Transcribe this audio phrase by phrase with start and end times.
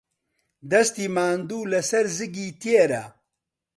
[0.71, 3.03] دەستی ماندوو لەسەر زگی تێرە.